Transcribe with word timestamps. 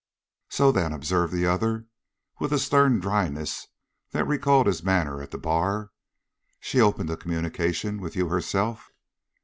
"So 0.49 0.71
then," 0.71 0.93
observed 0.93 1.31
the 1.31 1.45
other, 1.45 1.85
with 2.39 2.51
a 2.51 2.57
stern 2.57 2.99
dryness 2.99 3.67
that 4.13 4.25
recalled 4.25 4.65
his 4.65 4.81
manner 4.83 5.21
at 5.21 5.29
the 5.29 5.37
bar, 5.37 5.91
"she 6.59 6.81
opened 6.81 7.11
a 7.11 7.15
communication 7.15 8.01
with 8.01 8.15
you 8.15 8.27
herself?" 8.27 8.91